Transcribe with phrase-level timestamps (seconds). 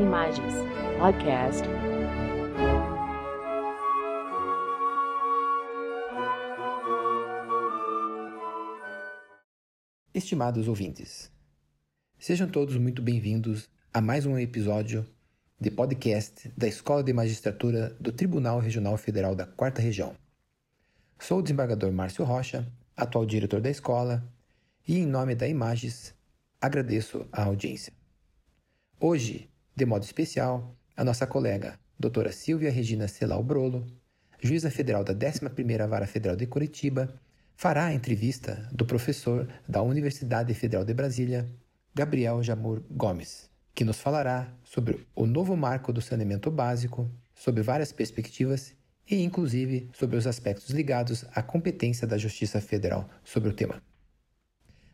[0.00, 0.54] Imagens
[0.98, 1.62] Podcast.
[10.14, 11.30] Estimados ouvintes,
[12.18, 15.06] sejam todos muito bem-vindos a mais um episódio
[15.60, 20.14] de podcast da Escola de Magistratura do Tribunal Regional Federal da Quarta Região.
[21.18, 24.26] Sou o desembargador Márcio Rocha, atual diretor da escola,
[24.88, 26.14] e em nome da Imagens
[26.58, 27.92] agradeço a audiência.
[28.98, 33.86] Hoje, de modo especial, a nossa colega, doutora Silvia Regina Celal Brolo,
[34.38, 37.18] juíza federal da 11ª Vara Federal de Curitiba,
[37.56, 41.48] fará a entrevista do professor da Universidade Federal de Brasília,
[41.94, 47.90] Gabriel Jamur Gomes, que nos falará sobre o novo marco do saneamento básico, sobre várias
[47.90, 48.74] perspectivas
[49.10, 53.82] e, inclusive, sobre os aspectos ligados à competência da Justiça Federal sobre o tema.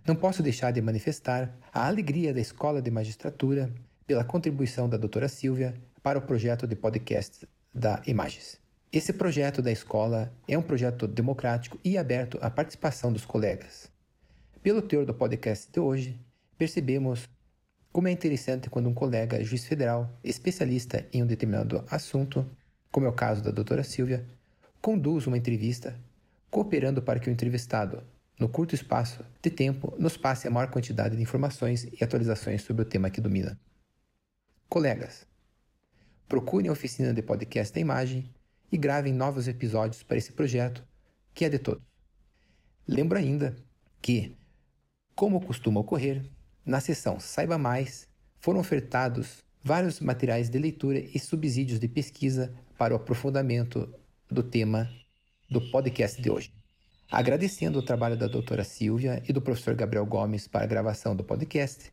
[0.07, 3.75] Não posso deixar de manifestar a alegria da Escola de Magistratura
[4.07, 8.61] pela contribuição da doutora Silvia para o projeto de podcast da Imagens.
[8.93, 13.91] Esse projeto da escola é um projeto democrático e aberto à participação dos colegas.
[14.63, 16.19] Pelo teor do podcast de hoje,
[16.57, 17.29] percebemos
[17.93, 22.49] como é interessante quando um colega juiz federal, especialista em um determinado assunto,
[22.93, 24.25] como é o caso da doutora Silvia,
[24.81, 25.99] conduz uma entrevista,
[26.51, 28.03] cooperando para que o entrevistado
[28.39, 32.83] no curto espaço de tempo, nos passe a maior quantidade de informações e atualizações sobre
[32.83, 33.59] o tema que domina.
[34.69, 35.25] Colegas,
[36.29, 38.29] procurem a oficina de podcast da imagem
[38.71, 40.85] e gravem novos episódios para esse projeto,
[41.33, 41.85] que é de todos.
[42.87, 43.57] Lembro ainda
[44.03, 44.37] que,
[45.15, 46.29] como costuma ocorrer,
[46.65, 48.09] na seção Saiba Mais
[48.41, 53.89] foram ofertados vários materiais de leitura e subsídios de pesquisa para o aprofundamento
[54.29, 54.91] do tema
[55.49, 56.53] do podcast de hoje.
[57.09, 61.23] Agradecendo o trabalho da doutora Silvia e do professor Gabriel Gomes para a gravação do
[61.23, 61.93] podcast,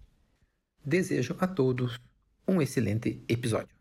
[0.84, 2.00] desejo a todos
[2.48, 3.76] um excelente episódio.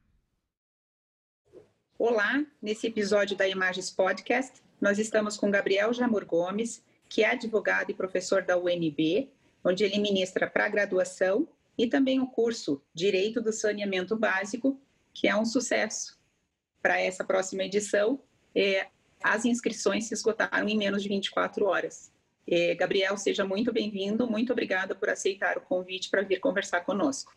[1.98, 7.90] Olá, nesse episódio da Imagens Podcast, nós estamos com Gabriel Jamur Gomes, que é advogado
[7.90, 9.30] e professor da UNB,
[9.64, 11.46] onde ele ministra para graduação
[11.76, 14.80] e também o curso Direito do Saneamento Básico,
[15.12, 16.18] que é um sucesso.
[16.80, 18.20] Para essa próxima edição,
[18.54, 18.88] é,
[19.22, 22.10] as inscrições se esgotaram em menos de 24 horas.
[22.46, 27.32] É, Gabriel, seja muito bem-vindo, muito obrigada por aceitar o convite para vir conversar conosco.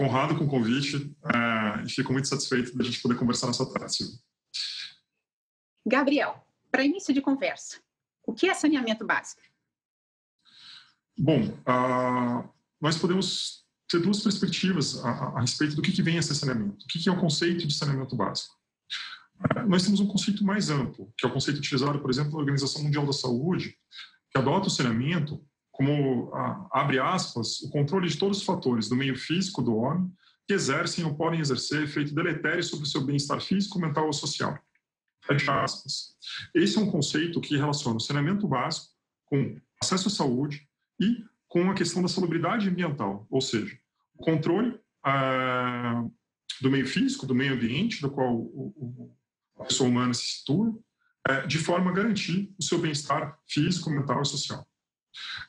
[0.00, 3.96] Honrado com o convite é, e fico muito satisfeito da gente poder conversar nessa tarde,
[3.96, 4.18] Silvia.
[5.86, 7.80] Gabriel, para início de conversa,
[8.26, 9.42] o que é saneamento básico?
[11.18, 12.48] Bom, uh,
[12.80, 16.34] nós podemos ter duas perspectivas a, a, a respeito do que, que vem a ser
[16.34, 16.84] saneamento.
[16.84, 18.56] O que, que é o conceito de saneamento básico?
[19.66, 22.82] nós temos um conceito mais amplo, que é o conceito utilizado, por exemplo, na Organização
[22.82, 23.76] Mundial da Saúde,
[24.30, 26.30] que adota o saneamento como,
[26.70, 30.12] abre aspas, o controle de todos os fatores do meio físico do homem
[30.46, 34.56] que exercem ou podem exercer efeito deletério sobre o seu bem-estar físico, mental ou social.
[35.24, 36.14] Fecha aspas.
[36.54, 38.88] Esse é um conceito que relaciona o saneamento básico
[39.24, 40.68] com acesso à saúde
[41.00, 43.76] e com a questão da salubridade ambiental, ou seja,
[44.14, 46.04] o controle ah,
[46.60, 49.16] do meio físico, do meio ambiente, do qual o, o,
[49.58, 50.76] a pessoa humana se situa,
[51.28, 54.66] é, de forma a garantir o seu bem-estar físico, mental e social.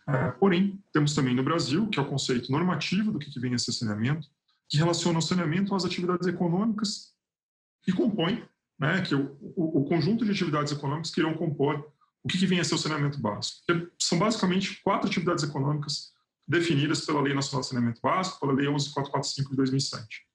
[0.08, 3.58] É, porém, temos também no Brasil, que é o conceito normativo do que vem a
[3.58, 4.28] ser saneamento,
[4.70, 7.14] que relaciona o saneamento às atividades econômicas
[7.88, 8.44] e compõe
[8.80, 11.92] né, que o, o, o, conjunto de atividades econômicas que irão compor
[12.24, 13.62] o que, vem a ser o saneamento básico.
[14.00, 16.14] São basicamente quatro atividades econômicas
[16.48, 20.26] definidas pela Lei Nacional de Saneamento Básico, pela Lei 11445 de 2007.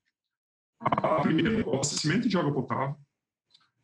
[0.80, 2.96] A primeira, o abastecimento de água potável.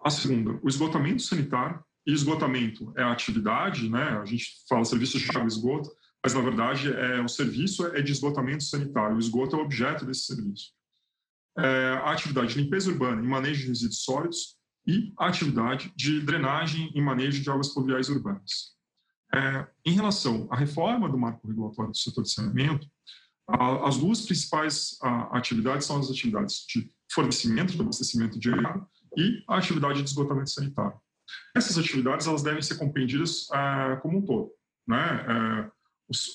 [0.03, 1.82] A segunda, o esgotamento sanitário.
[2.07, 4.19] Esgotamento é a atividade, né?
[4.19, 5.91] A gente fala serviço de água e esgoto,
[6.23, 9.17] mas na verdade é o serviço é de esgotamento sanitário.
[9.17, 10.73] O esgoto é o objeto desse serviço.
[11.57, 14.57] É, a atividade de limpeza urbana e manejo de resíduos sólidos
[14.87, 18.75] e a atividade de drenagem e manejo de águas pluviais urbanas.
[19.33, 22.87] É, em relação à reforma do marco regulatório do setor de saneamento,
[23.47, 24.97] as duas principais
[25.31, 30.50] atividades são as atividades de fornecimento, de abastecimento de água e a atividade de esgotamento
[30.50, 30.99] sanitário.
[31.55, 34.50] Essas atividades elas devem ser compreendidas uh, como um todo.
[34.87, 35.69] Né?
[35.69, 35.73] Uh,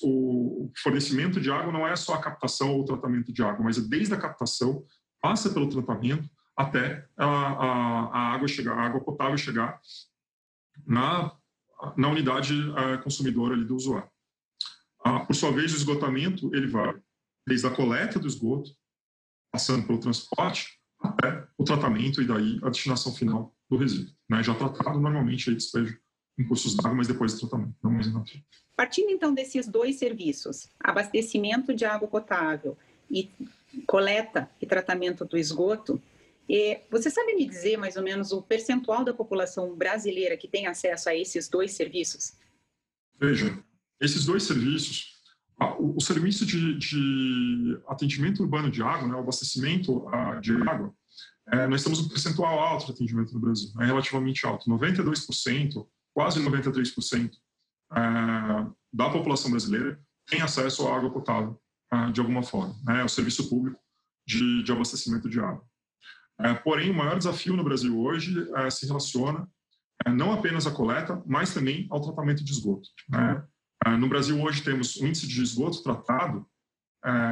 [0.02, 3.64] o, o, fornecimento de água não é só a captação ou o tratamento de água,
[3.64, 4.84] mas é desde a captação,
[5.20, 9.80] passa pelo tratamento até a, a, a água chegar, a água potável chegar
[10.86, 11.32] na,
[11.96, 14.10] na unidade uh, consumidora ali do usuário.
[15.04, 16.94] Ah, por sua vez, o esgotamento ele vai
[17.46, 18.70] desde a coleta do esgoto,
[19.50, 24.12] passando pelo transporte, até o tratamento e daí a destinação final do resíduo.
[24.28, 24.42] Né?
[24.42, 25.96] Já tratado, normalmente, aí despejo
[26.38, 28.42] em cursos d'água, mas depois do tratamento, não mais em
[28.76, 32.76] Partindo então desses dois serviços, abastecimento de água potável
[33.10, 33.30] e
[33.86, 36.02] coleta e tratamento do esgoto.
[36.90, 41.08] Você sabe me dizer mais ou menos o percentual da população brasileira que tem acesso
[41.08, 42.32] a esses dois serviços?
[43.20, 43.62] Veja,
[44.00, 45.20] esses dois serviços,
[45.78, 50.06] o, serviço de, de, atendimento urbano de água, né, o abastecimento
[50.40, 50.94] de água,
[51.52, 56.40] é, nós temos um percentual alto de atendimento no Brasil, é relativamente alto, 92%, quase
[56.40, 57.30] 93%
[57.92, 58.00] é,
[58.92, 61.60] da população brasileira tem acesso à água potável
[61.92, 63.80] é, de alguma forma, né, ao serviço público
[64.26, 65.64] de, de abastecimento de água.
[66.40, 69.48] É, porém, o maior desafio no Brasil hoje é, se relaciona
[70.06, 72.88] é, não apenas à coleta, mas também ao tratamento de esgoto.
[73.08, 73.44] Né?
[73.86, 76.46] É, no Brasil, hoje, temos um índice de esgoto tratado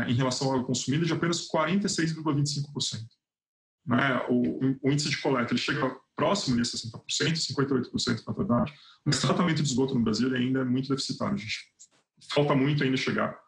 [0.07, 3.05] em relação à água consumida de apenas 46,25%.
[3.87, 4.27] Né?
[4.29, 8.73] O, o, índice de coleta ele chega próximo de 60%, 58% na verdade,
[9.05, 11.35] mas tratamento de esgoto no Brasil ainda é muito deficitário.
[11.35, 11.59] A gente
[12.33, 13.39] falta muito ainda chegar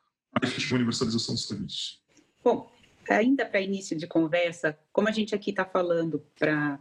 [0.41, 2.01] à efetiva universalização dos serviços.
[2.43, 2.71] Bom,
[3.09, 6.79] ainda para início de conversa, como a gente aqui está falando para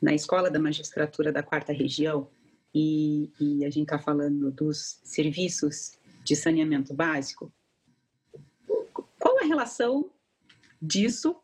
[0.00, 2.28] na escola da magistratura da quarta região
[2.74, 5.92] e, e a gente está falando dos serviços
[6.24, 7.52] de saneamento básico,
[9.18, 10.10] qual a relação
[10.80, 11.36] disso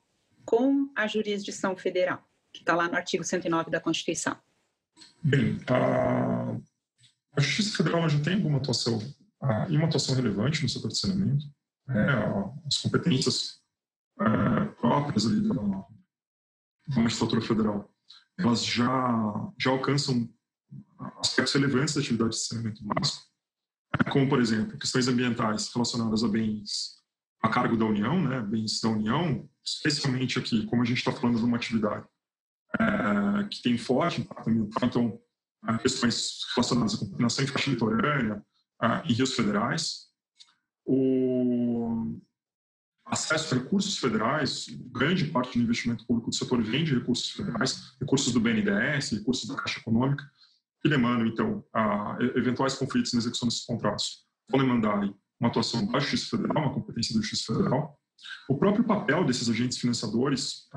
[0.48, 4.34] com a jurisdição federal, que está lá no artigo 109 da Constituição?
[5.22, 6.56] Bem, a,
[7.36, 8.98] a Justiça Federal já tem alguma atuação,
[9.68, 11.44] e uma atuação relevante no setor de saneamento.
[11.86, 12.06] Né,
[12.66, 13.60] as competências
[14.18, 17.94] é, próprias ali da, da magistratura federal,
[18.38, 20.30] elas já, já alcançam
[21.18, 23.26] aspectos relevantes da atividade de saneamento básico,
[24.00, 26.98] é, como, por exemplo, questões ambientais relacionadas a bens
[27.42, 31.38] a cargo da União, né, bens da União, especialmente aqui, como a gente está falando
[31.38, 32.06] de uma atividade
[32.78, 35.20] é, que tem forte impacto ambiental, então,
[35.82, 38.42] questões relacionadas à contaminação em faixa litorânea,
[38.82, 40.08] é, em rios federais,
[40.84, 42.18] o
[43.04, 47.96] acesso a recursos federais, grande parte do investimento público do setor vem de recursos federais,
[48.00, 50.24] recursos do BNDES, recursos da Caixa Econômica,
[50.82, 51.64] que demandam, então,
[52.36, 54.26] eventuais conflitos na execução desses contratos.
[54.50, 55.00] Vão demandar
[55.40, 57.97] uma atuação da Justiça Federal, uma competência da Justiça Federal.
[58.48, 60.68] O próprio papel desses agentes financiadores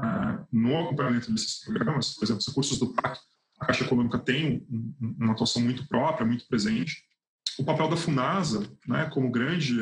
[0.51, 3.19] no acompanhamento desses programas, por exemplo, os recursos do PAC,
[3.59, 4.65] a Caixa Econômica tem
[4.99, 7.03] uma atuação muito própria, muito presente.
[7.59, 9.75] O papel da FUNASA, né, como grande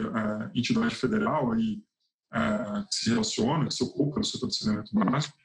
[0.53, 1.81] entidade federal aí,
[2.33, 5.37] uh, que se relaciona, que se ocupa do setor de saneamento básico,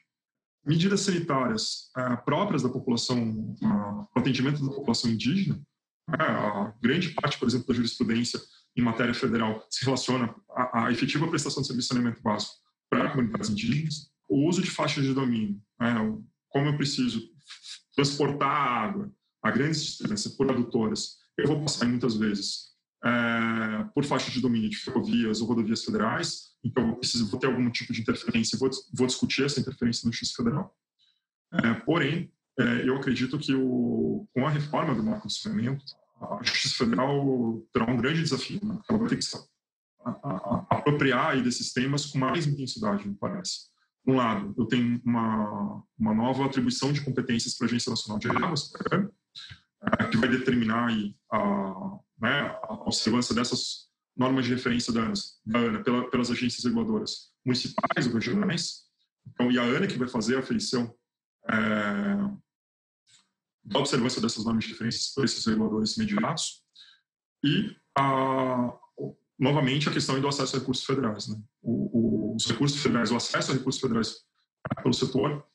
[0.64, 5.60] medidas sanitárias uh, próprias da população, uh, atendimento da população indígena,
[6.08, 8.40] né, grande parte, por exemplo, da jurisprudência
[8.76, 12.54] em matéria federal se relaciona à, à efetiva prestação de serviço de saneamento básico
[12.90, 15.94] para comunidades indígenas, o uso de faixas de domínio, né,
[16.48, 17.22] como eu preciso
[17.94, 19.12] transportar água
[19.42, 22.74] a grandes distâncias por adutoras, eu vou passar muitas vezes
[23.04, 27.46] é, por faixa de domínio de ferrovias ou rodovias federais, então eu preciso, vou ter
[27.46, 30.74] algum tipo de interferência, vou, vou discutir essa interferência no Justiça Federal.
[31.52, 35.84] É, porém, é, eu acredito que o, com a reforma do marco de saneamento,
[36.24, 38.78] a Justiça Federal terá um grande desafio, né?
[38.88, 39.36] ela vai ter que se
[40.70, 43.72] apropriar desses temas com mais intensidade, me parece.
[44.06, 48.28] Um lado, eu tenho uma, uma nova atribuição de competências para a Agência Nacional de
[48.28, 48.70] Águas,
[49.82, 55.14] é, que vai determinar aí a, né, a observância dessas normas de referência da ANA,
[55.44, 58.84] da ANA pela, pelas agências reguladoras municipais ou regionais.
[59.26, 60.94] Então, e a ANA que vai fazer a aferição
[61.48, 61.54] é,
[63.64, 66.62] da observância dessas normas de referência por esses reguladores imediatos.
[67.44, 68.72] E, a,
[69.38, 71.28] novamente, a questão do acesso a recursos federais.
[71.28, 71.40] Né?
[71.62, 74.16] O, o, os recursos federais, o acesso a recursos federais
[74.82, 75.46] pelo setor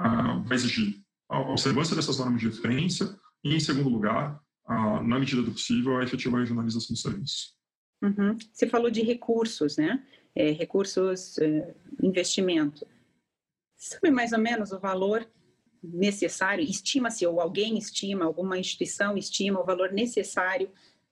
[0.00, 5.18] uh, vai exigir a observância dessas normas de referência e, em segundo lugar, a, na
[5.18, 7.54] medida do possível, a efetiva regionalização do serviço.
[8.02, 8.36] Uhum.
[8.52, 10.06] Você falou de recursos, né?
[10.34, 12.86] É, recursos, é, investimento.
[13.76, 15.28] Sabe mais ou menos o valor
[15.82, 16.64] necessário?
[16.64, 20.70] Estima-se, ou alguém estima, alguma instituição estima o valor necessário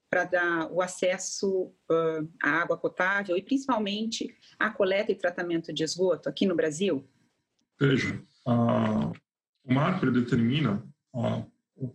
[0.09, 5.83] para dar o acesso uh, à água potável e principalmente à coleta e tratamento de
[5.83, 7.07] esgoto aqui no Brasil?
[7.79, 9.13] Veja, uh,
[9.65, 10.83] o marco determina
[11.15, 11.45] uh,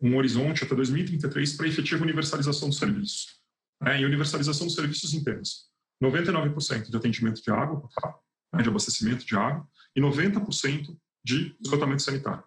[0.01, 3.41] um horizonte até 2033 para efetiva universalização dos serviços.
[3.81, 5.71] Né, e universalização dos serviços internos.
[6.03, 7.89] 99% de atendimento de água,
[8.53, 12.43] né, de abastecimento de água, e 90% de esgotamento sanitário.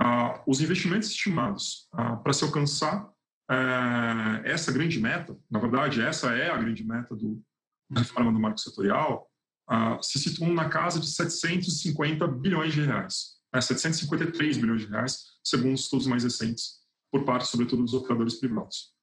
[0.00, 3.10] Ah, os investimentos estimados ah, para se alcançar
[3.50, 7.42] eh, essa grande meta, na verdade, essa é a grande meta do,
[7.90, 9.28] da reforma do marco setorial,
[9.68, 13.38] ah, se situam na casa de 750 bilhões de reais.
[13.52, 16.78] Né, 753 bilhões de reais, segundo os estudos mais recentes,
[17.10, 18.94] por parte, sobretudo, dos operadores privados.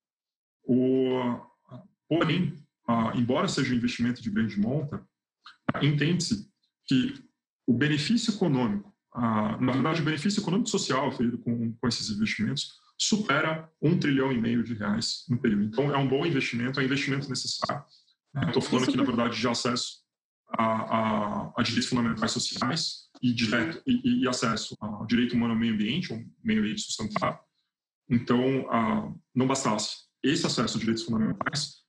[0.64, 1.42] O,
[2.08, 2.64] porém,
[3.16, 5.06] embora seja um investimento de grande monta,
[5.82, 6.50] entende-se
[6.86, 7.16] que
[7.68, 12.74] o benefício econômico, a, na verdade, o benefício econômico social oferido com, com esses investimentos
[12.98, 15.64] supera um trilhão e meio de reais no período.
[15.64, 17.84] Então, é um bom investimento, é um investimento necessário.
[18.48, 20.04] Estou falando aqui, na verdade, de acesso
[20.50, 25.60] a, a, a direitos fundamentais sociais e, direto, e, e, acesso ao direito humano ao
[25.60, 27.40] meio ambiente, um meio ambiente sustentável.
[28.10, 31.86] Então, a, não bastasse esse acesso a direitos fundamentais,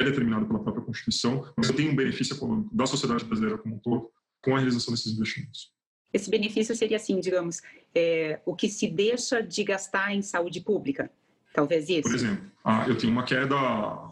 [0.00, 3.78] é determinado pela própria Constituição, mas tem um benefício econômico da sociedade brasileira como um
[3.78, 4.10] todo
[4.42, 5.72] com a realização desses investimentos.
[6.12, 7.62] Esse benefício seria assim, digamos,
[7.94, 11.10] é, o que se deixa de gastar em saúde pública,
[11.54, 12.02] talvez isso?
[12.02, 13.56] Por exemplo, ah, eu tenho uma queda,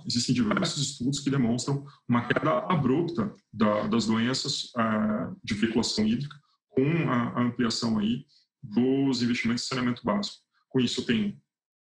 [0.07, 6.37] existem diversos estudos que demonstram uma queda abrupta da, das doenças ah, de veiculação hídrica
[6.71, 8.25] com a, ampliação aí
[8.62, 10.37] dos investimentos em saneamento básico.
[10.69, 11.05] Com isso,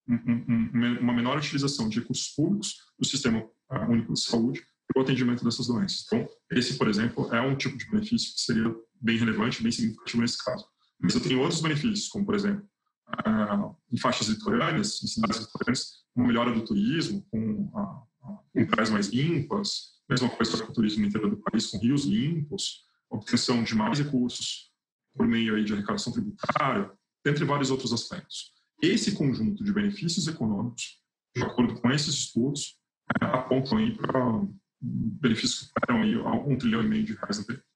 [0.08, 5.02] um, uma menor utilização de recursos públicos do Sistema ah, Único de Saúde para o
[5.02, 6.04] atendimento dessas doenças.
[6.06, 10.22] Então, esse, por exemplo, é um tipo de benefício que seria bem relevante, bem significativo
[10.22, 10.66] nesse caso.
[10.98, 12.66] Mas eu tenho outros benefícios, como, por exemplo,
[13.10, 19.08] uh, em faixas litorâneas, em cidades litorâneas, uma melhora do turismo, com, uh, praias mais
[19.08, 23.74] limpas, mesma coisa para o turismo no interior do país, com rios limpos, obtenção de
[23.74, 24.72] mais recursos
[25.14, 26.90] por meio aí de arrecadação tributária,
[27.22, 28.52] dentre vários outros aspectos.
[28.82, 30.98] Esse conjunto de benefícios econômicos,
[31.36, 32.78] de acordo com esses estudos,
[33.20, 34.46] uh, apontam aí para
[34.80, 37.73] benefícios que superam aí um trilhão e meio de reais período.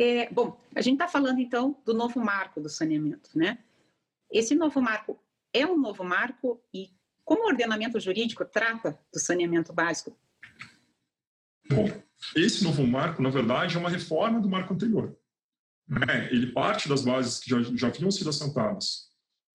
[0.00, 3.58] É, bom, a gente está falando então do novo marco do saneamento, né?
[4.30, 5.18] Esse novo marco
[5.52, 6.92] é um novo marco e
[7.24, 10.16] como o ordenamento jurídico trata do saneamento básico?
[11.68, 11.90] Bom,
[12.36, 15.18] esse novo marco, na verdade, é uma reforma do marco anterior.
[15.88, 16.28] Né?
[16.30, 19.08] Ele parte das bases que já, já haviam sido assentadas.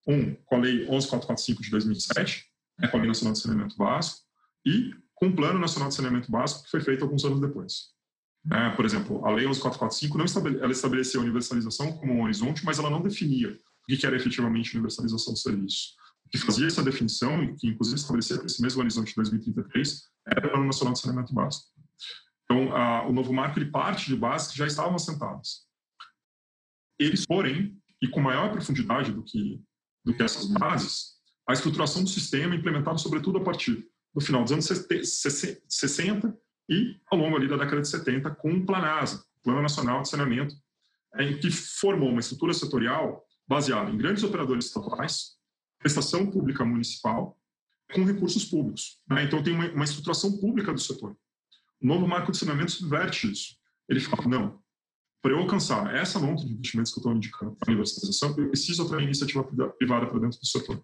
[0.06, 2.46] Um, com a Lei 11445 de 2007,
[2.78, 4.20] né, com a Lei Nacional de Saneamento Básico,
[4.66, 7.94] e com o Plano Nacional de Saneamento Básico, que foi feito alguns anos depois.
[8.52, 12.66] É, por exemplo, a Lei 11445 não estabele, ela estabelecia a universalização como um horizonte,
[12.66, 15.96] mas ela não definia o que era efetivamente universalização do serviço.
[16.26, 20.48] O que fazia essa definição, e que inclusive estabelecia esse mesmo horizonte de 2033, era
[20.48, 21.68] o Plano Nacional de Saneamento Básico.
[22.44, 25.66] Então, a, o novo marco ele parte de bases que já estavam assentadas.
[27.00, 29.62] Eles, porém, e com maior profundidade do que,
[30.04, 31.14] do que essas bases,
[31.48, 36.38] a estruturação do sistema é implementada sobretudo a partir do final dos anos 60
[36.70, 40.56] e ao longo ali da década de 70 com o Planasa, Plano Nacional de Saneamento,
[41.20, 45.38] em que formou uma estrutura setorial baseada em grandes operadores estaduais,
[45.78, 47.38] prestação pública municipal,
[47.94, 49.00] com recursos públicos.
[49.08, 49.24] Né?
[49.24, 51.16] Então tem uma, uma, estruturação pública do setor.
[51.82, 53.58] O novo marco de saneamento subverte isso.
[53.88, 54.64] Ele fala, não,
[55.22, 58.50] para eu alcançar essa monta de investimentos que eu estou indicando para a universalização, eu
[58.50, 59.44] preciso atrair iniciativa
[59.78, 60.84] privada para dentro do setor.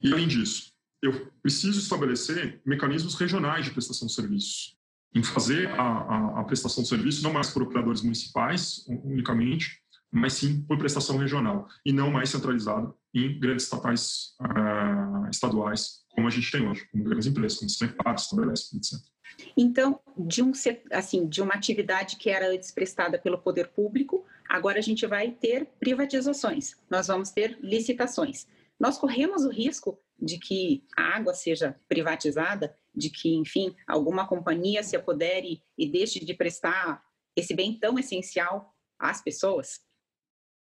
[0.00, 0.73] E além disso,
[1.04, 4.78] eu preciso estabelecer mecanismos regionais de prestação de serviços,
[5.14, 9.80] em fazer a, a, a prestação de serviços não mais por operadores municipais unicamente,
[10.10, 16.26] mas sim por prestação regional e não mais centralizado em grandes estatais uh, estaduais como
[16.26, 19.00] a gente tem hoje, como grandes empresas, como Sanepar, estabelece, etc.
[19.56, 20.52] Então, de um
[20.92, 25.32] assim, de uma atividade que era antes prestada pelo poder público, agora a gente vai
[25.32, 26.76] ter privatizações.
[26.88, 28.46] Nós vamos ter licitações.
[28.78, 34.82] Nós corremos o risco de que a água seja privatizada, de que, enfim, alguma companhia
[34.82, 37.02] se apodere e deixe de prestar
[37.36, 39.80] esse bem tão essencial às pessoas?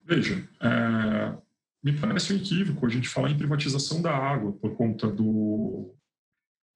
[0.02, 1.38] Veja, é,
[1.84, 5.96] me parece um equívoco a gente falar em privatização da água por conta do,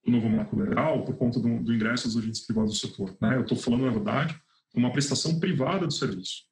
[0.05, 3.17] do novo marco legal, por conta do, do ingresso dos agentes privados do setor.
[3.19, 3.36] Né?
[3.36, 4.34] Eu estou falando, na verdade,
[4.74, 6.46] de uma prestação privada do serviço.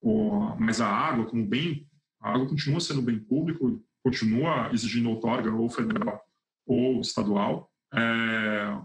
[0.00, 1.88] O, mas a água, como bem,
[2.20, 6.24] a água continua sendo bem público continua exigindo outorga ou federal
[6.66, 8.80] ou estadual, é,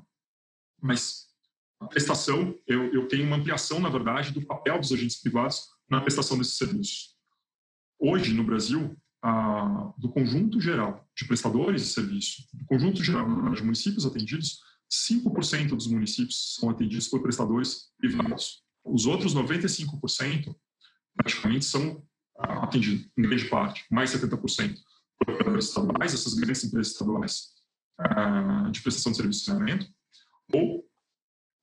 [0.82, 1.28] mas
[1.80, 6.02] a prestação, eu, eu tenho uma ampliação, na verdade, do papel dos agentes privados na
[6.02, 7.16] prestação desses serviços.
[8.00, 13.64] Hoje, no Brasil, a, do conjunto geral de prestadores de serviço, do conjunto geral de
[13.64, 14.60] municípios atendidos,
[15.10, 18.62] 5% dos municípios são atendidos por prestadores privados.
[18.84, 20.54] Os outros 95%
[21.16, 22.04] praticamente são
[22.38, 24.78] atendidos, em grande parte, mais 70%
[25.24, 27.54] operadores estaduais, essas grandes empresas estaduais
[28.00, 29.88] uh, de prestação de serviço de saneamento,
[30.54, 30.86] ou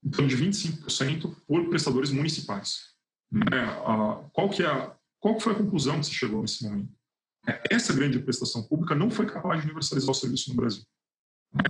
[0.02, 2.94] em de 25% por prestadores municipais.
[3.32, 6.92] Uh, qual, que é qual que foi a conclusão que se chegou nesse momento?
[7.46, 10.82] É, essa grande prestação pública não foi capaz de universalizar o serviço no Brasil.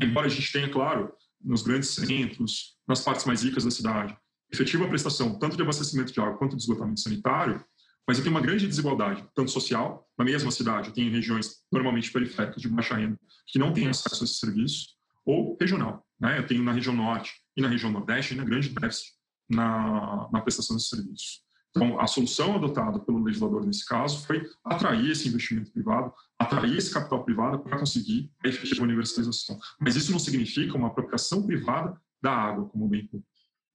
[0.02, 4.16] Embora a gente tenha, claro, nos grandes centros, nas partes mais ricas da cidade,
[4.52, 7.64] efetiva prestação tanto de abastecimento de água quanto de esgotamento sanitário,
[8.06, 12.10] mas eu tenho uma grande desigualdade, tanto social, na mesma cidade, eu tenho regiões normalmente
[12.12, 14.88] periféricas de baixa renda que não têm acesso a esse serviço,
[15.24, 16.04] ou regional.
[16.18, 16.38] Né?
[16.38, 19.12] Eu tenho na região norte e na região nordeste ainda grande déficit
[19.48, 21.42] na, na prestação de serviços.
[21.70, 26.92] Então, a solução adotada pelo legislador nesse caso foi atrair esse investimento privado, atrair esse
[26.92, 29.58] capital privado para conseguir a efetiva universalização.
[29.78, 33.30] Mas isso não significa uma apropriação privada da água como bem público.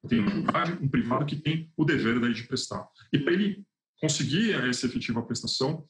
[0.10, 2.88] Tem, um privado que tem o dever daí de prestar.
[3.12, 3.66] E para ele
[4.00, 5.86] conseguir essa efetiva prestação,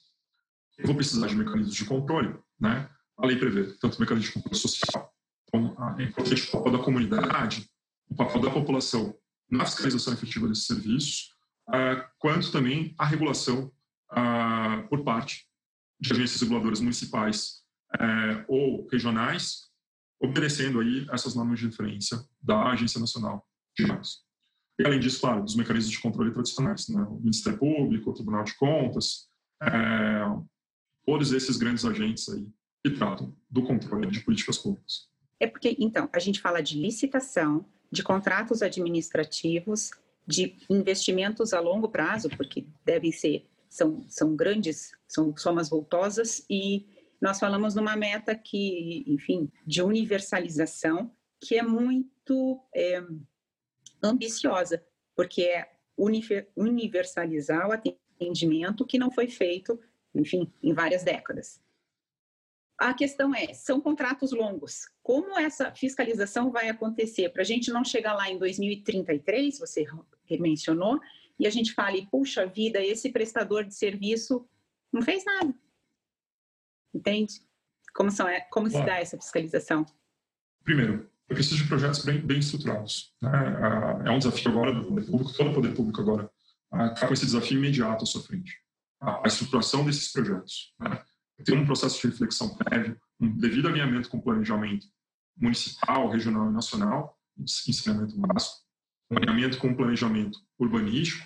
[0.77, 2.89] eu vou precisar de mecanismos de controle, né?
[3.17, 5.13] A lei prevê tanto mecanismo de controle social,
[5.47, 7.69] então é importante o papel da comunidade,
[8.09, 9.17] o papel da população
[9.49, 11.29] na fiscalização efetiva desses serviços,
[11.69, 13.71] uh, quanto também a regulação
[14.89, 15.45] por parte
[15.99, 17.63] de agências reguladoras municipais
[17.95, 19.69] uh, ou regionais,
[20.19, 23.45] obedecendo aí essas normas de referência da Agência Nacional
[23.77, 24.24] de Águas.
[24.79, 27.01] E, além disso, claro, dos mecanismos de controle tradicionais, né?
[27.01, 29.29] o Ministério Público, o Tribunal de Contas,
[29.61, 29.69] é,
[31.05, 32.45] todos esses grandes agentes aí
[32.83, 35.07] que tratam do controle de políticas públicas.
[35.39, 39.91] É porque, então, a gente fala de licitação, de contratos administrativos,
[40.27, 46.85] de investimentos a longo prazo, porque devem ser, são, são grandes, são somas voltosas, e
[47.21, 53.03] nós falamos numa meta que, enfim, de universalização, que é muito é,
[54.01, 54.83] ambiciosa,
[55.15, 55.71] porque é
[56.55, 59.79] universalizar o atendimento que não foi feito,
[60.13, 61.61] enfim, em várias décadas.
[62.77, 64.89] A questão é, são contratos longos.
[65.01, 67.29] Como essa fiscalização vai acontecer?
[67.29, 69.85] Para a gente não chegar lá em 2033, você
[70.31, 70.99] mencionou,
[71.39, 74.45] e a gente fale, puxa vida, esse prestador de serviço
[74.91, 75.53] não fez nada.
[76.93, 77.41] Entende?
[77.93, 79.85] Como, são, é, como se dá essa fiscalização?
[80.63, 83.13] Primeiro, eu preciso de projetos bem, bem estruturados.
[83.21, 83.31] Né?
[84.05, 86.29] É um desafio agora do poder público, todo o poder público agora
[86.93, 88.59] está com esse desafio imediato à sua frente.
[89.01, 90.73] A estruturação desses projetos.
[90.79, 91.01] Né?
[91.43, 94.87] Ter um processo de reflexão prévio, um devido alinhamento com o planejamento
[95.37, 98.55] municipal, regional e nacional, ensinamento básico,
[99.11, 101.25] um alinhamento com o planejamento urbanístico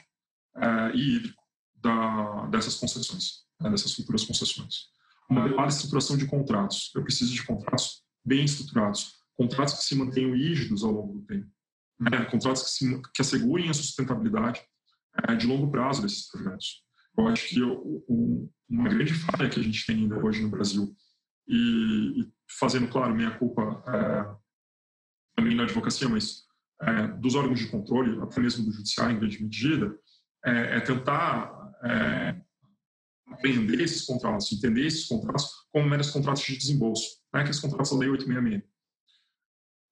[0.56, 1.44] uh, e hídrico
[1.76, 3.70] da, dessas concessões, né?
[3.70, 4.88] dessas futuras concessões.
[5.30, 6.92] Uma adequada estruturação de contratos.
[6.96, 11.50] Eu preciso de contratos bem estruturados, contratos que se mantenham rígidos ao longo do tempo,
[11.98, 12.26] né?
[12.26, 14.62] contratos que, se, que, assegurem a sustentabilidade
[15.30, 16.84] é, de longo prazo desses projetos.
[17.18, 20.50] Eu acho que o, o, uma grande falha que a gente tem ainda hoje no
[20.50, 20.94] Brasil,
[21.48, 24.36] e, e fazendo, claro, minha culpa é,
[25.38, 26.44] também na advocacia, mas
[26.82, 29.98] é, dos órgãos de controle, até mesmo do judiciário, em grande medida,
[30.46, 31.58] é, é tentar
[33.28, 37.60] aprender esses contratos, entender esses contratos como meros contratos de desembolso, né, que é os
[37.60, 38.79] contratos da Lei 866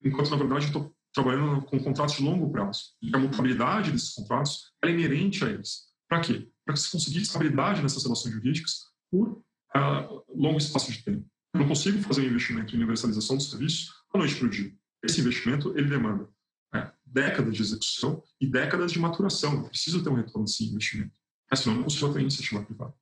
[0.04, 2.82] enquanto na verdade estou trabalhando com contratos de longo prazo.
[3.02, 5.88] E a mutabilidade desses contratos é inerente a eles.
[6.08, 6.48] Para quê?
[6.66, 11.26] Para que se consiga estabilidade nessas relações jurídicas por uh, longo espaço de tempo.
[11.54, 14.72] Eu não consigo fazer um investimento em universalização do serviço da noite para o dia.
[15.04, 16.30] Esse investimento ele demanda
[16.74, 19.54] né, décadas de execução e décadas de maturação.
[19.56, 21.18] Eu preciso ter um retorno desse investimento.
[21.50, 22.94] Mas senão eu não consigo ter iniciativa privada.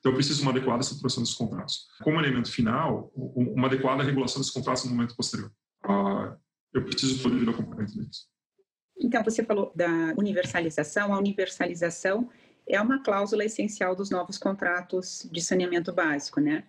[0.00, 1.86] Então, eu preciso de uma adequada estruturação desses contratos.
[2.02, 5.52] Como elemento final, uma adequada regulação desses contratos no momento posterior.
[5.90, 6.36] Uh,
[6.72, 8.28] eu preciso poder vir acompanhamento deles.
[8.98, 11.12] Então, você falou da universalização.
[11.12, 12.30] A universalização
[12.68, 16.64] é uma cláusula essencial dos novos contratos de saneamento básico, né?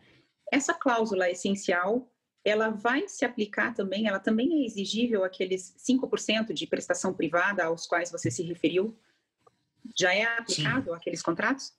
[0.51, 2.11] Essa cláusula essencial,
[2.43, 7.85] ela vai se aplicar também, ela também é exigível aqueles 5% de prestação privada aos
[7.85, 8.97] quais você se referiu?
[9.97, 10.97] Já é aplicável sim.
[10.97, 11.73] àqueles contratos?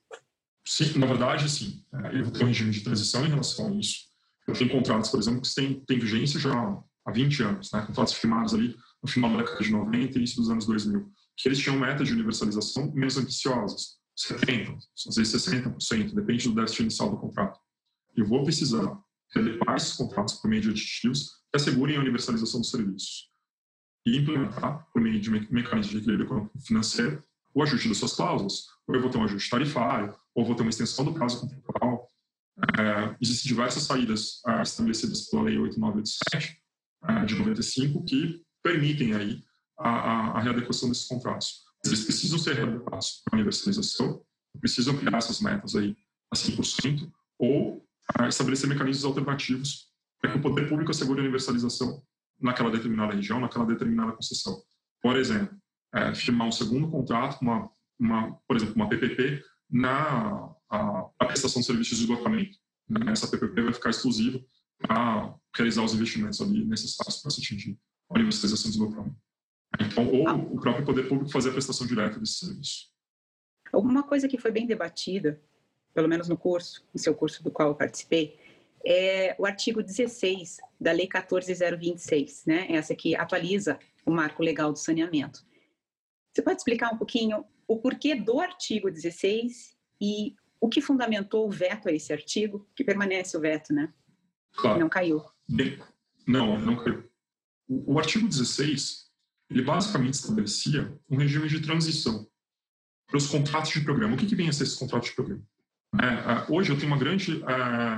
[0.65, 1.85] Sim, na verdade, sim.
[1.93, 4.07] É, eu vou ter um regime de transição em relação a isso.
[4.47, 8.15] Eu tenho contratos, por exemplo, que têm, têm vigência já há 20 anos, né, contratos
[8.15, 11.59] firmados ali no final da década de 90 e início dos anos 2000, que eles
[11.59, 17.17] tinham metas de universalização menos ambiciosas, 70%, às vezes 60%, depende do déficit inicial do
[17.17, 17.59] contrato.
[18.15, 18.99] Eu vou precisar
[19.35, 23.31] relevar esses contratos por meio de aditivos que assegurem a universalização dos serviços
[24.07, 27.23] e implementar, por meio de mecanismos de equilíbrio financeiro,
[27.55, 28.67] o ajuste das suas cláusulas.
[28.87, 32.09] Ou eu vou ter um ajuste tarifário, ou vou ter uma extensão do prazo contratual.
[32.79, 36.62] É, existem diversas saídas é, estabelecidas pela Lei 8987
[37.27, 39.43] de 95 que permitem aí
[39.79, 41.63] a, a, a readequação desses contratos.
[41.85, 44.23] Eles precisam ser readequados para a universalização,
[44.61, 45.97] precisam criar essas metas aí
[46.33, 47.85] a 100%, ou
[48.17, 49.89] a estabelecer mecanismos alternativos
[50.21, 52.03] para que o poder público assegure a universalização
[52.41, 54.63] naquela determinada região, naquela determinada concessão.
[55.01, 55.57] Por exemplo,
[55.95, 61.61] é, firmar um segundo contrato, uma, uma, por exemplo, uma PPP na a, a prestação
[61.61, 62.57] de serviços de esgotamento.
[63.09, 64.41] Essa PPP vai ficar exclusiva
[64.79, 69.17] para realizar os investimentos ali necessários para se atingir a universalização do desenvolvimento.
[69.81, 70.35] Então, ou ah.
[70.35, 72.93] o próprio poder público fazer a prestação direta desse serviço.
[73.73, 75.41] Uma coisa que foi bem debatida,
[75.95, 78.39] pelo menos no curso, no seu curso do qual eu participei,
[78.85, 82.67] é o artigo 16 da Lei 14026, né?
[82.71, 85.45] Essa que atualiza o marco legal do saneamento.
[86.33, 91.51] Você pode explicar um pouquinho o porquê do artigo 16 e o que fundamentou o
[91.51, 93.93] veto a esse artigo, que permanece o veto, né?
[94.55, 94.81] Claro.
[94.81, 95.23] Não caiu.
[96.27, 97.05] Não, não caiu.
[97.69, 99.11] O, o artigo 16,
[99.51, 102.27] ele basicamente estabelecia um regime de transição
[103.07, 104.15] para os contratos de programa.
[104.15, 105.43] O que, que vem a ser esses contratos de programa?
[106.01, 107.97] É, é, hoje eu tenho uma grande, é,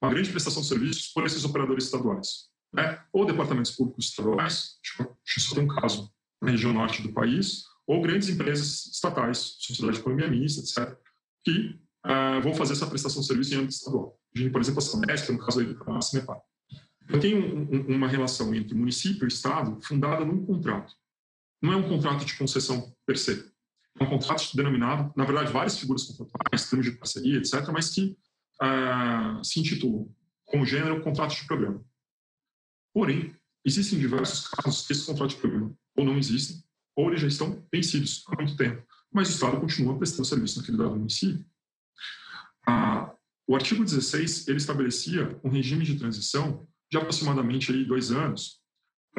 [0.00, 3.02] uma grande prestação de serviços por esses operadores estaduais, né?
[3.12, 8.00] ou departamentos públicos estaduais, eu só ter um caso na região norte do país, ou
[8.00, 10.96] grandes empresas estatais, sociedade de economia mista, etc.,
[11.44, 14.18] que uh, vão fazer essa prestação de serviço em âmbito estadual.
[14.32, 16.40] Por exemplo, a Samesp, no caso da Cinepar.
[17.08, 20.94] Eu tenho um, um, uma relação entre município e Estado fundada num contrato.
[21.60, 23.50] Não é um contrato de concessão per se.
[23.98, 28.16] É um contrato denominado, na verdade, várias figuras contratuais, termos de parceria, etc., mas que
[28.62, 30.08] uh, se intitulam
[30.44, 31.84] como gênero contrato de programa.
[32.94, 36.62] Porém, existem diversos casos que esse contrato de programa ou não existem,
[36.96, 40.78] ou eles já estão vencidos há muito tempo, mas o Estado continua prestando serviço naquele
[40.78, 41.44] dado município.
[42.66, 43.12] Ah,
[43.50, 48.60] o artigo 16 ele estabelecia um regime de transição de aproximadamente aí dois anos.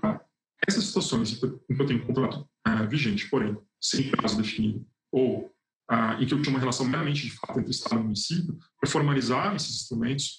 [0.01, 0.23] Tá?
[0.65, 5.53] Essas situações em que eu tenho um contrato ah, vigente, porém sem prazo definido, ou
[5.89, 8.89] ah, em que eu tinha uma relação meramente de fato entre Estado e município, para
[8.89, 10.37] formalizar esses instrumentos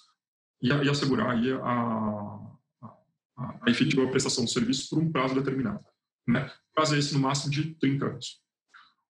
[0.62, 1.36] e, e assegurar a,
[2.82, 5.84] a, a efetiva prestação de serviço por um prazo determinado.
[6.26, 6.50] Né?
[6.74, 8.40] Prazo esse no máximo de 30 anos.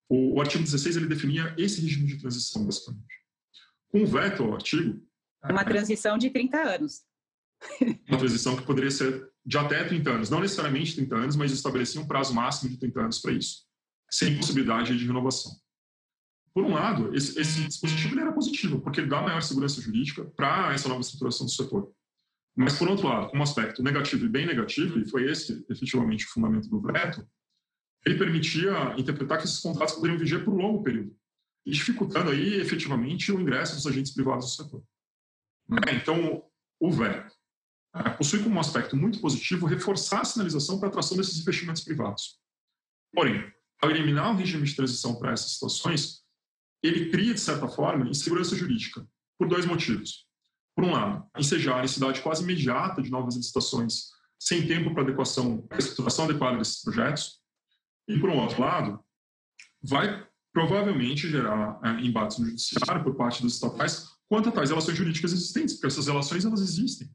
[0.09, 3.22] O, o artigo 16 ele definia esse regime de transição, basicamente.
[3.93, 5.01] Com o veto ao artigo...
[5.45, 7.03] Uma transição de 30 anos.
[8.09, 10.31] Uma transição que poderia ser de até 30 anos.
[10.31, 13.71] Não necessariamente 30 anos, mas estabelecia um prazo máximo de 30 anos para isso
[14.13, 15.53] sem possibilidade de renovação.
[16.53, 20.75] Por um lado, esse, esse dispositivo era positivo, porque ele dá maior segurança jurídica para
[20.75, 21.91] essa nova estruturação do setor.
[22.55, 26.29] Mas, por outro lado, um aspecto negativo e bem negativo, e foi esse efetivamente o
[26.29, 27.27] fundamento do veto,
[28.05, 31.17] ele permitia interpretar que esses contratos poderiam viger por um longo período,
[31.71, 34.83] dificultando aí efetivamente o ingresso dos agentes privados do setor.
[35.69, 35.95] Né?
[35.95, 36.45] Então,
[36.81, 37.33] o veto
[37.95, 41.85] é, possui como um aspecto muito positivo reforçar a sinalização para a atração desses investimentos
[41.85, 42.41] privados.
[43.13, 46.23] Porém, ao eliminar o regime de transição para essas situações,
[46.83, 49.07] ele cria, de certa forma, insegurança jurídica,
[49.39, 50.27] por dois motivos.
[50.75, 55.63] Por um lado, ensejar a necessidade quase imediata de novas licitações, sem tempo para adequação,
[55.67, 57.41] para estruturação adequada desses projetos.
[58.09, 59.05] E, por um outro lado,
[59.83, 64.97] vai provavelmente gerar é, embates no judiciário por parte dos estatais quanto a tais relações
[64.97, 67.11] jurídicas existentes, porque essas relações elas existem.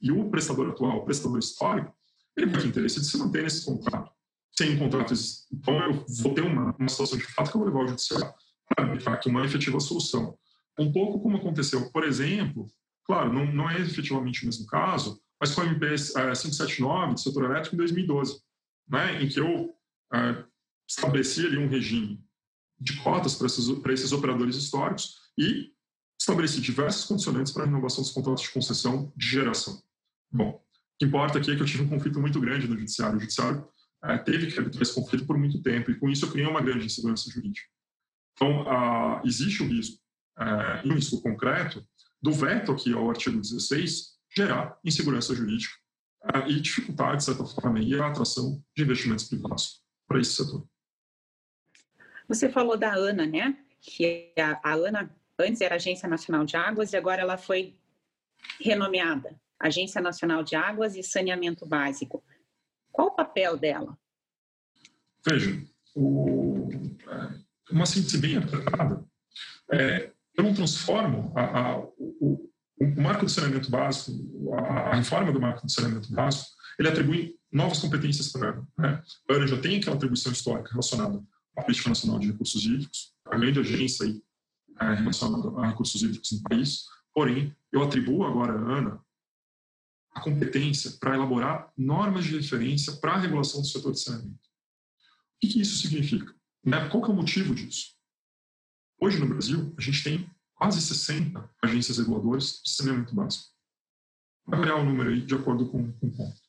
[0.00, 1.94] E o prestador atual, o prestador histórico,
[2.36, 4.10] ele vai ter interesse de se manter nesse contrato
[4.58, 5.46] sem contratos.
[5.52, 8.32] Então, eu vou ter uma, uma situação de fato que eu vou levar ao judiciário
[8.68, 10.36] para arbitrar aqui uma efetiva solução.
[10.78, 12.66] Um pouco como aconteceu, por exemplo,
[13.04, 17.20] claro, não, não é efetivamente o mesmo caso, mas com a MP é, 579 do
[17.20, 18.40] setor elétrico em 2012,
[18.88, 19.74] né, em que eu
[20.12, 20.44] é,
[20.88, 22.25] estabeleci ali um regime
[22.78, 25.72] de cotas para esses, para esses operadores históricos e
[26.18, 29.82] estabeleci diversas condicionantes para a renovação dos contratos de concessão de geração.
[30.30, 33.16] Bom, o que importa aqui é que eu tive um conflito muito grande no judiciário.
[33.16, 33.66] O judiciário
[34.04, 36.60] é, teve que arbitrar esse conflito por muito tempo, e com isso eu criei uma
[36.60, 37.66] grande insegurança jurídica.
[38.32, 39.98] Então, ah, existe o risco,
[40.38, 41.84] é, um risco concreto,
[42.22, 45.74] do veto aqui ao artigo 16 gerar insegurança jurídica
[46.34, 50.66] é, e dificultar, de certa forma, a atração de investimentos privados para esse setor.
[52.28, 53.56] Você falou da ANA, né?
[53.80, 57.76] Que a, a ANA antes era Agência Nacional de Águas e agora ela foi
[58.60, 62.22] renomeada Agência Nacional de Águas e Saneamento Básico.
[62.92, 63.98] Qual o papel dela?
[65.26, 65.60] Veja,
[65.94, 66.68] o,
[67.70, 69.04] uma síntese bem apertada.
[69.72, 75.32] É, eu não transformo a, a, o, o, marco de saneamento básico, a, a, reforma
[75.32, 78.68] do marco de saneamento básico, ele atribui novas competências para ela.
[78.78, 79.02] Né?
[79.28, 81.22] A ANA já tem aquela atribuição histórica relacionada
[81.56, 84.22] à Política Nacional de Recursos Hídricos, a grande agência aí,
[84.80, 89.06] é, relacionada a recursos hídricos no país, porém, eu atribuo agora à ANA
[90.16, 94.34] a competência para elaborar normas de referência para a regulação do setor de saneamento.
[94.34, 96.34] O que, que isso significa?
[96.64, 96.88] Né?
[96.88, 97.94] Qual que é o motivo disso?
[98.98, 103.50] Hoje no Brasil, a gente tem quase 60 agências reguladoras de saneamento básico.
[104.46, 106.40] Vai variar o número aí de acordo com, com o ponto.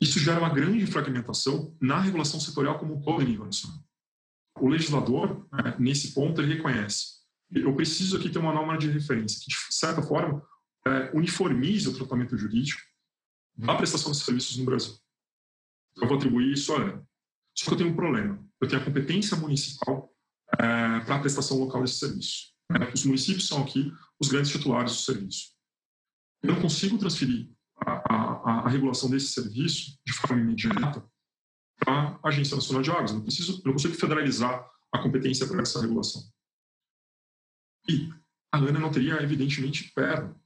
[0.00, 3.78] Isso gera uma grande fragmentação na regulação setorial como um todo em nível nacional.
[4.58, 7.20] O legislador, né, nesse ponto, ele reconhece
[7.52, 10.42] eu preciso aqui ter uma norma de referência que, de certa forma,
[10.86, 12.80] é, uniformize o tratamento jurídico
[13.56, 14.96] da prestação de serviços no Brasil.
[15.96, 17.02] Eu vou atribuir isso a
[17.54, 18.42] Só que eu tenho um problema.
[18.60, 20.14] Eu tenho a competência municipal
[20.52, 22.52] é, para a prestação local desse serviço.
[22.70, 25.50] É, os municípios são aqui os grandes titulares do serviço.
[26.42, 27.50] Eu não consigo transferir
[28.14, 31.04] a, a, regulação desse serviço de forma imediata
[31.78, 33.12] para a Agência Nacional de Águas.
[33.12, 36.22] Não preciso, não consigo federalizar a competência para essa regulação.
[37.88, 38.10] E
[38.52, 40.36] a ANA não teria, evidentemente, perna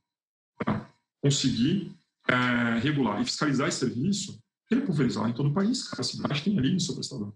[0.58, 0.90] para
[1.22, 1.96] conseguir
[2.28, 5.88] é, regular e fiscalizar esse serviço, ele é em todo o país.
[5.88, 7.34] Cada cidade tem ali o seu prestador.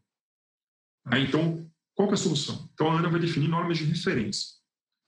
[1.11, 2.69] É, então, qual é a solução?
[2.75, 4.58] Então, a ANA vai definir normas de referência.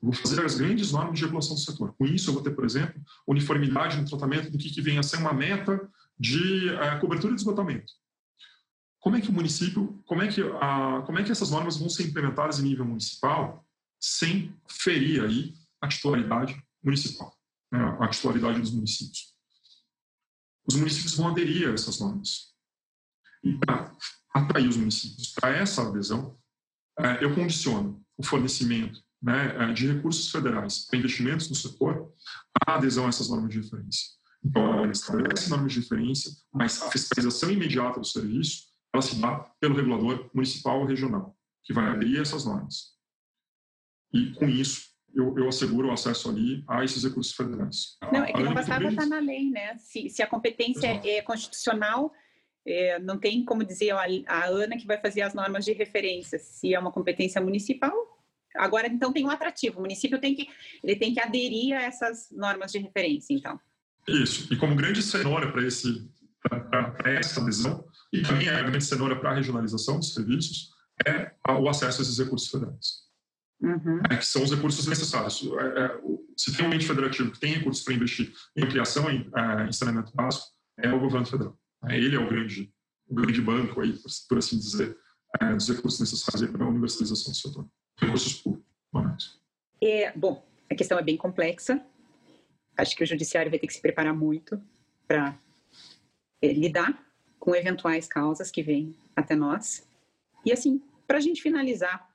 [0.02, 1.94] Vou fazer as grandes normas de regulação do setor.
[1.94, 5.02] Com isso, eu vou ter, por exemplo, uniformidade no tratamento do que, que vem a
[5.02, 5.78] ser uma meta
[6.18, 7.92] de é, cobertura de esgotamento.
[8.98, 10.42] Como é que o município, como é que,
[11.06, 13.66] como é que essas normas vão ser implementadas em nível municipal
[13.98, 17.34] sem ferir aí a titularidade municipal,
[17.72, 19.34] né, a titularidade dos municípios?
[20.66, 22.54] Os municípios vão aderir a essas normas.
[23.42, 23.96] E para
[24.34, 26.38] atrair os municípios para essa adesão,
[26.98, 32.12] é, eu condiciono o fornecimento né, é, de recursos federais para investimentos no setor
[32.66, 34.08] à adesão a essas normas de referência.
[34.44, 39.38] Então, ela estabelece normas de referência, mas a fiscalização imediata do serviço ela se dá
[39.60, 42.96] pelo regulador municipal ou regional, que vai abrir essas normas.
[44.12, 47.96] E, com isso, eu, eu asseguro o acesso ali a esses recursos federais.
[48.12, 49.76] Não, é que não bastava estar na lei, né?
[49.78, 51.08] Se, se a competência Exato.
[51.08, 52.12] é constitucional,
[52.66, 56.38] é, não tem como dizer a, a ANA que vai fazer as normas de referência.
[56.38, 57.92] Se é uma competência municipal,
[58.56, 59.78] agora então tem um atrativo.
[59.78, 60.48] O município tem que,
[60.82, 63.58] ele tem que aderir a essas normas de referência, então.
[64.08, 64.52] Isso.
[64.52, 66.08] E como grande cenoura para esse
[66.42, 70.70] para essa adesão, e também a grande cenoura para a regionalização dos serviços,
[71.06, 73.10] é o acesso a esses recursos federais.
[73.60, 74.00] Uhum.
[74.10, 75.42] É, que são os recursos necessários.
[75.42, 76.00] É, é,
[76.36, 79.72] se tem um ente federativo que tem recursos para investir em ampliação em, é, em
[79.72, 80.46] saneamento básico,
[80.78, 81.58] é o governo federal.
[81.84, 82.72] É, ele é o grande,
[83.06, 84.96] o grande banco, aí, por, por assim dizer,
[85.40, 87.68] é, dos recursos necessários para a universalização do setor.
[88.00, 89.40] Recursos públicos.
[89.82, 91.84] É, bom, a questão é bem complexa.
[92.76, 94.62] Acho que o judiciário vai ter que se preparar muito
[95.06, 95.38] para
[96.40, 97.06] é, lidar
[97.38, 99.86] com eventuais causas que vêm até nós.
[100.44, 102.08] E assim, para a gente finalizar,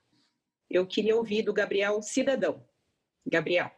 [0.70, 2.64] eu queria ouvir do Gabriel Cidadão.
[3.26, 3.72] Gabriel,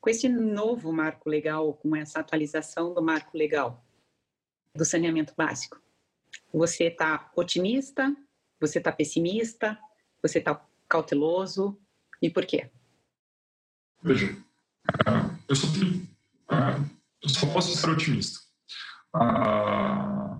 [0.00, 3.84] com esse novo marco legal, com essa atualização do marco legal
[4.74, 5.80] do saneamento básico,
[6.52, 8.14] você está otimista?
[8.60, 9.78] Você está pessimista?
[10.22, 10.54] Você está
[10.90, 11.78] cauteloso?
[12.20, 12.68] E por quê?
[14.02, 14.36] Veja,
[15.06, 16.08] ah, eu só, tenho,
[16.48, 16.78] ah,
[17.22, 18.40] eu só posso ser otimista.
[19.14, 20.38] Ah,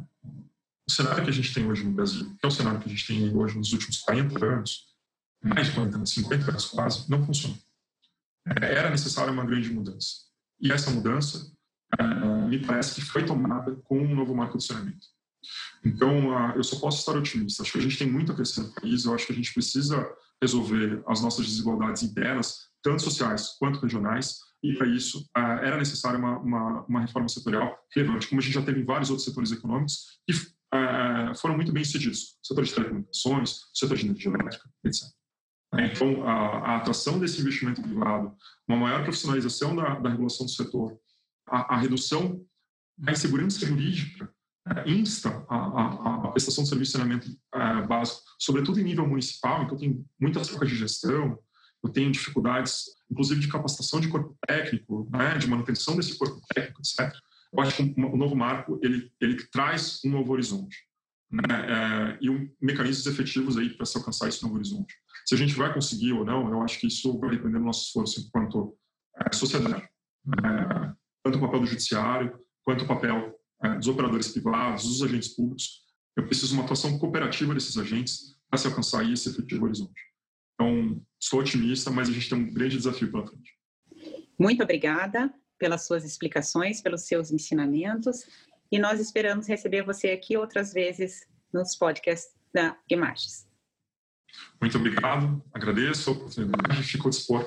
[0.86, 2.90] o cenário que a gente tem hoje no Brasil, que é o cenário que a
[2.90, 4.88] gente tem hoje nos últimos 40 anos,
[5.42, 7.56] mais de 40 anos, 50 anos quase, não funciona.
[8.60, 10.28] É, era necessária uma grande mudança.
[10.60, 11.50] E essa mudança,
[12.48, 15.06] me parece que foi tomada com um novo marco de saneamento.
[15.84, 17.62] Então, uh, eu só posso estar otimista.
[17.62, 19.52] Acho que a gente tem muito a crescer no país, eu acho que a gente
[19.52, 20.06] precisa
[20.42, 26.18] resolver as nossas desigualdades internas, tanto sociais quanto regionais, e para isso uh, era necessária
[26.18, 29.52] uma, uma, uma, reforma setorial relevante, como a gente já teve em vários outros setores
[29.52, 30.34] econômicos, que
[31.36, 32.38] foram muito bem sucedidos.
[32.42, 35.08] Setor de telecomunicações, setor de energia elétrica, etc.
[35.78, 38.34] Então, a, a, atração desse investimento privado,
[38.66, 40.98] uma maior profissionalização da, da regulação do setor,
[41.46, 42.44] a, a, redução
[42.98, 44.32] da insegurança jurídica
[44.86, 49.76] insta a, a, prestação de serviço de saneamento é, básico, sobretudo em nível municipal, então
[49.76, 51.38] tem muitas trocas de gestão,
[51.82, 56.80] eu tenho dificuldades, inclusive de capacitação de corpo técnico, né, de manutenção desse corpo técnico,
[56.80, 57.12] etc.
[57.52, 60.76] Eu acho que o novo marco ele, ele traz um novo horizonte
[61.30, 64.94] né, é, e um, mecanismos efetivos aí para se alcançar esse novo horizonte.
[65.26, 67.86] Se a gente vai conseguir ou não, eu acho que isso vai depender do nosso
[67.86, 68.76] esforço enquanto
[69.16, 69.82] é, sociedade.
[69.82, 70.92] É,
[71.24, 73.39] tanto o papel do judiciário, quanto o papel é,
[73.78, 75.82] dos operadores privados, dos agentes públicos.
[76.16, 80.00] Eu preciso de uma atuação cooperativa desses agentes para se alcançar esse efetivo horizonte.
[80.54, 83.56] Então, sou otimista, mas a gente tem um grande desafio pela frente.
[84.38, 88.24] Muito obrigada pelas suas explicações, pelos seus ensinamentos,
[88.72, 93.46] e nós esperamos receber você aqui outras vezes nos podcasts da Imagens.
[94.60, 97.44] Muito obrigado, agradeço a oportunidade, fico dispor.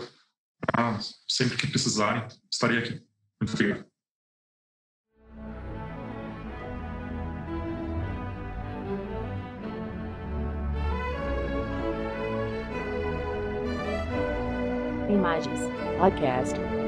[0.75, 3.01] Ah, sempre que precisarem, estarei aqui.
[3.41, 3.92] Muito obrigado.
[15.23, 15.71] Imagens.
[15.97, 16.82] Podcast